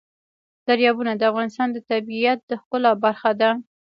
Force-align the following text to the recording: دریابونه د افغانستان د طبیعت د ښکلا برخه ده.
دریابونه 0.67 1.11
د 1.15 1.21
افغانستان 1.31 1.67
د 1.71 1.77
طبیعت 1.89 2.39
د 2.45 2.51
ښکلا 2.61 2.91
برخه 3.03 3.31
ده. 3.41 3.49